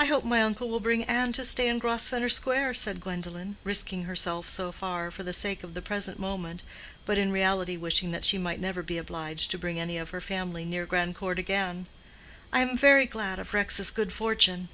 "I 0.00 0.06
hope 0.06 0.24
my 0.24 0.42
uncle 0.42 0.68
will 0.68 0.80
bring 0.80 1.04
Ann 1.04 1.32
to 1.34 1.44
stay 1.44 1.68
in 1.68 1.78
Grosvenor 1.78 2.28
Square," 2.28 2.74
said 2.74 3.00
Gwendolen, 3.00 3.56
risking 3.62 4.02
herself 4.02 4.48
so 4.48 4.72
far, 4.72 5.12
for 5.12 5.22
the 5.22 5.32
sake 5.32 5.62
of 5.62 5.74
the 5.74 5.80
present 5.80 6.18
moment, 6.18 6.64
but 7.04 7.16
in 7.16 7.30
reality 7.30 7.76
wishing 7.76 8.10
that 8.10 8.24
she 8.24 8.36
might 8.36 8.58
never 8.60 8.82
be 8.82 8.98
obliged 8.98 9.52
to 9.52 9.58
bring 9.58 9.78
any 9.78 9.96
of 9.96 10.10
her 10.10 10.20
family 10.20 10.64
near 10.64 10.86
Grandcourt 10.86 11.38
again. 11.38 11.86
"I 12.52 12.62
am 12.62 12.76
very 12.76 13.06
glad 13.06 13.38
of 13.38 13.54
Rex's 13.54 13.92
good 13.92 14.12
fortune." 14.12 14.68